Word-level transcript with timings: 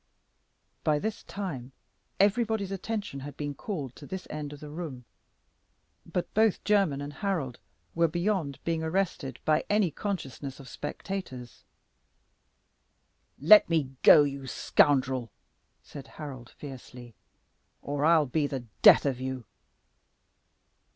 By 0.83 0.97
this 0.97 1.21
time 1.21 1.73
everybody's 2.19 2.71
attention 2.71 3.19
had 3.19 3.37
been 3.37 3.53
called 3.53 3.95
to 3.97 4.07
this 4.07 4.25
end 4.31 4.51
of 4.51 4.59
the 4.59 4.71
room, 4.71 5.05
but 6.11 6.33
both 6.33 6.63
Jermyn 6.63 7.01
and 7.01 7.13
Harold 7.13 7.59
were 7.93 8.07
beyond 8.07 8.57
being 8.63 8.81
arrested 8.81 9.37
by 9.45 9.63
any 9.69 9.91
consciousness 9.91 10.59
of 10.59 10.67
spectators. 10.67 11.65
"Let 13.39 13.69
me 13.69 13.91
go, 14.01 14.23
you 14.23 14.47
scoundrel!" 14.47 15.29
said 15.83 16.07
Harold, 16.07 16.49
fiercely, 16.49 17.13
"or 17.83 18.03
I'll 18.03 18.25
be 18.25 18.47
the 18.47 18.61
death 18.81 19.05
of 19.05 19.19
you." 19.21 19.45